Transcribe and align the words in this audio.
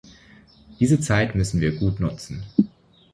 Diese 0.79 0.99
Zeit 0.99 1.35
müssen 1.35 1.61
wir 1.61 1.75
gut 1.77 1.99
nutzen. 1.99 2.43